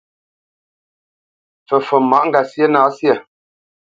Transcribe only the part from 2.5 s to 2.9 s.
na